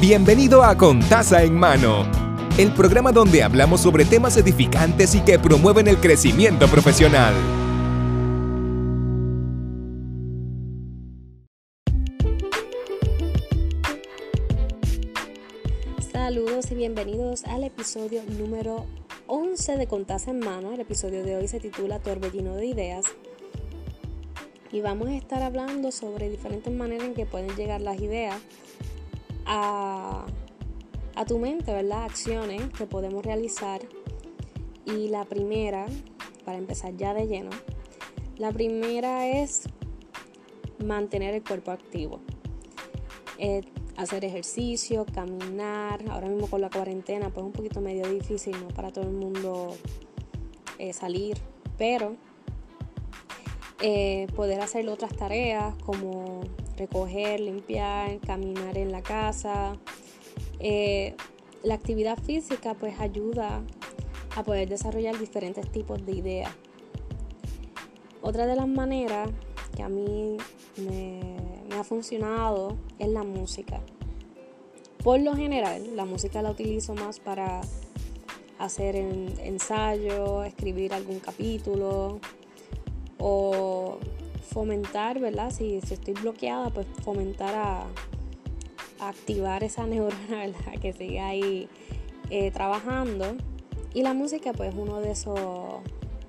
[0.00, 2.04] Bienvenido a Contaza en Mano,
[2.58, 7.32] el programa donde hablamos sobre temas edificantes y que promueven el crecimiento profesional.
[16.12, 18.84] Saludos y bienvenidos al episodio número
[19.28, 20.72] 11 de Contaza en Mano.
[20.72, 23.06] El episodio de hoy se titula Torbellino de Ideas.
[24.72, 28.36] Y vamos a estar hablando sobre diferentes maneras en que pueden llegar las ideas
[29.46, 30.26] a,
[31.26, 32.04] tu mente, ¿verdad?
[32.04, 33.80] Acciones que podemos realizar.
[34.84, 35.86] Y la primera,
[36.44, 37.50] para empezar ya de lleno,
[38.36, 39.62] la primera es
[40.84, 42.20] mantener el cuerpo activo.
[43.38, 43.62] Eh,
[43.96, 46.04] hacer ejercicio, caminar.
[46.10, 48.68] Ahora mismo con la cuarentena, pues es un poquito medio difícil, ¿no?
[48.68, 49.74] Para todo el mundo
[50.78, 51.38] eh, salir.
[51.78, 52.16] Pero
[53.80, 56.42] eh, poder hacer otras tareas como
[56.76, 59.76] recoger, limpiar, caminar en la casa.
[60.58, 61.14] Eh,
[61.62, 63.62] la actividad física pues ayuda
[64.36, 66.50] a poder desarrollar diferentes tipos de ideas.
[68.22, 69.30] Otra de las maneras
[69.76, 70.36] que a mí
[70.76, 71.36] me,
[71.76, 73.80] ha funcionado es la música.
[75.02, 77.60] Por lo general, la música la utilizo más para
[78.58, 82.20] hacer ensayo, escribir algún capítulo
[83.18, 83.98] o
[84.52, 85.50] fomentar, ¿verdad?
[85.50, 87.86] Si, estoy bloqueada, pues fomentar a,
[89.00, 90.80] activar esa neurona, ¿verdad?
[90.80, 91.68] Que siga ahí
[92.30, 93.36] eh, trabajando.
[93.92, 95.38] Y la música, pues, uno de esos,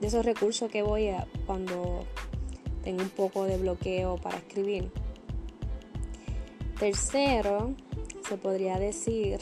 [0.00, 2.04] de esos recursos que voy a cuando
[2.82, 4.90] tengo un poco de bloqueo para escribir.
[6.78, 7.74] Tercero,
[8.28, 9.38] se podría decir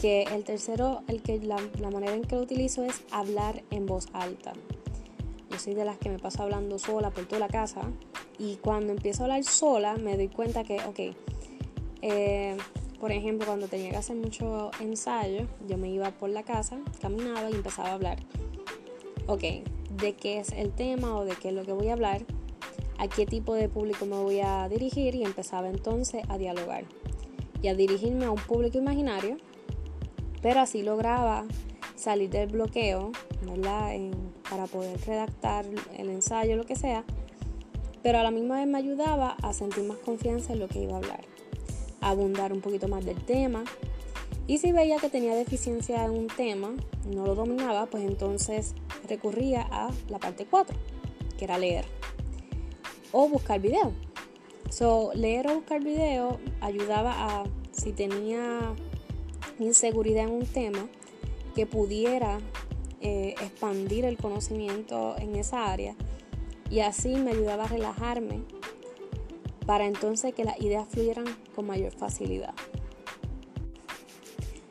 [0.00, 3.86] que el tercero, el que, la, la manera en que lo utilizo es hablar en
[3.86, 4.52] voz alta.
[5.60, 7.82] Soy de las que me paso hablando sola por toda la casa.
[8.38, 11.14] Y cuando empiezo a hablar sola me doy cuenta que, ok,
[12.00, 12.56] eh,
[12.98, 17.50] por ejemplo, cuando tenía que hacer mucho ensayo, yo me iba por la casa, caminaba
[17.50, 18.20] y empezaba a hablar.
[19.26, 19.42] Ok,
[19.90, 22.22] de qué es el tema o de qué es lo que voy a hablar,
[22.96, 26.84] a qué tipo de público me voy a dirigir y empezaba entonces a dialogar
[27.60, 29.36] y a dirigirme a un público imaginario,
[30.40, 31.44] pero así lograba
[32.00, 33.12] salir del bloqueo,
[33.42, 33.94] ¿verdad?
[34.48, 35.64] para poder redactar
[35.96, 37.04] el ensayo, lo que sea,
[38.02, 40.94] pero a la misma vez me ayudaba a sentir más confianza en lo que iba
[40.94, 41.20] a hablar,
[42.00, 43.64] a abundar un poquito más del tema.
[44.46, 46.74] Y si veía que tenía deficiencia en un tema,
[47.06, 48.74] no lo dominaba, pues entonces
[49.08, 50.76] recurría a la parte 4,
[51.38, 51.84] que era leer
[53.12, 53.92] o buscar video.
[54.70, 58.74] So, leer o buscar video ayudaba a, si tenía
[59.58, 60.88] inseguridad en un tema,
[61.60, 62.38] que pudiera
[63.02, 65.94] eh, expandir el conocimiento en esa área
[66.70, 68.44] y así me ayudaba a relajarme
[69.66, 72.54] para entonces que las ideas fluyeran con mayor facilidad.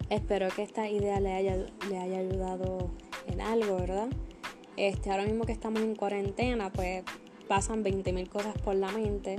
[0.09, 1.57] Espero que esta idea le haya,
[1.91, 2.89] le haya ayudado
[3.27, 4.07] en algo, ¿verdad?
[4.75, 7.03] Este, ahora mismo que estamos en cuarentena, pues
[7.47, 9.35] pasan 20.000 cosas por la mente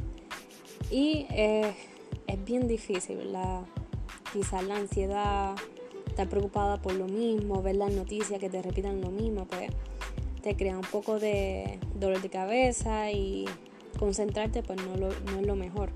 [0.88, 1.74] y eh,
[2.28, 3.64] es bien difícil, la
[4.32, 5.56] Quizás la ansiedad,
[6.20, 9.70] estar preocupada por lo mismo, ver las noticias que te repitan lo mismo, pues
[10.42, 13.46] te crea un poco de dolor de cabeza y
[13.98, 15.90] concentrarte pues no, no es lo mejor.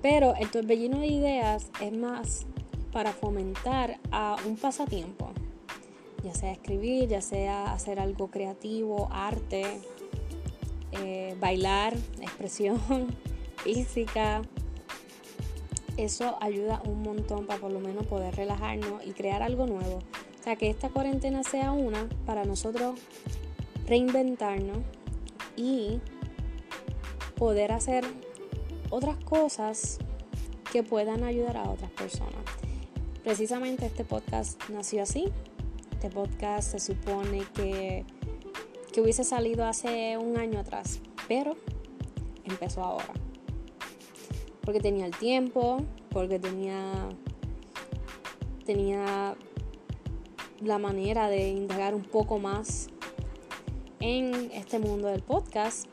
[0.00, 2.46] Pero el torbellino de ideas es más
[2.90, 5.30] para fomentar a un pasatiempo,
[6.24, 9.64] ya sea escribir, ya sea hacer algo creativo, arte,
[11.00, 12.80] eh, bailar, expresión
[13.58, 14.42] física,
[15.96, 19.98] eso ayuda un montón para por lo menos poder relajarnos y crear algo nuevo.
[19.98, 22.98] O sea, que esta cuarentena sea una para nosotros
[23.86, 24.78] reinventarnos
[25.56, 26.00] y
[27.36, 28.04] poder hacer
[28.90, 29.98] otras cosas
[30.72, 32.42] que puedan ayudar a otras personas.
[33.22, 35.28] Precisamente este podcast nació así.
[35.92, 38.04] Este podcast se supone que,
[38.92, 41.56] que hubiese salido hace un año atrás, pero
[42.44, 43.21] empezó ahora
[44.64, 47.08] porque tenía el tiempo, porque tenía,
[48.64, 49.36] tenía
[50.60, 52.88] la manera de indagar un poco más
[54.00, 55.86] en este mundo del podcast.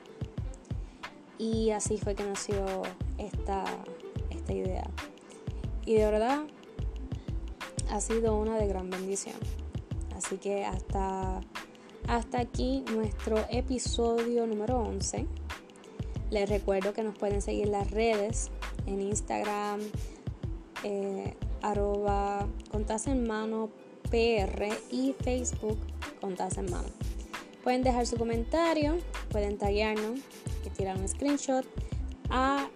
[1.37, 2.65] Y así fue que nació
[3.17, 3.63] esta,
[4.29, 4.89] esta idea.
[5.85, 6.41] Y de verdad
[7.89, 9.35] ha sido una de gran bendición.
[10.15, 11.41] Así que hasta,
[12.07, 15.25] hasta aquí nuestro episodio número 11.
[16.31, 18.51] Les recuerdo que nos pueden seguir las redes
[18.85, 19.79] en Instagram,
[20.83, 23.69] eh, arroba contas en mano
[24.09, 25.77] PR y Facebook
[26.21, 26.87] contas en mano.
[27.63, 28.97] Pueden dejar su comentario,
[29.31, 30.19] pueden taggearnos
[30.65, 31.65] y tirar un screenshot
[32.29, 32.69] a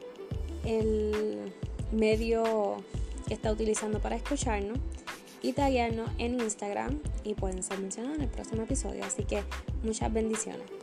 [0.66, 1.54] el
[1.92, 2.84] medio
[3.28, 4.80] que está utilizando para escucharnos
[5.42, 9.04] y taguearnos en Instagram y pueden ser mencionados en el próximo episodio.
[9.04, 9.44] Así que
[9.84, 10.83] muchas bendiciones.